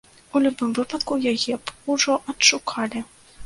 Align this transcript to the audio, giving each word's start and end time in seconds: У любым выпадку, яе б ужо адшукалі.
У 0.37 0.39
любым 0.45 0.71
выпадку, 0.79 1.13
яе 1.33 1.59
б 1.61 1.95
ужо 1.97 2.19
адшукалі. 2.33 3.09